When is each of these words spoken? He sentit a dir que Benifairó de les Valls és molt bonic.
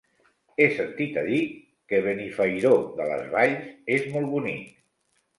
He 0.63 0.65
sentit 0.75 1.17
a 1.21 1.23
dir 1.25 1.41
que 1.91 1.99
Benifairó 2.07 2.71
de 3.01 3.05
les 3.11 3.27
Valls 3.35 3.67
és 3.97 4.07
molt 4.15 4.31
bonic. 4.33 4.73